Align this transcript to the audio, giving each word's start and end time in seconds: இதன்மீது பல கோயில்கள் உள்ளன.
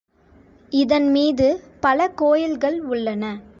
இதன்மீது 0.71 1.63
பல 1.79 2.09
கோயில்கள் 2.09 2.81
உள்ளன. 2.81 3.41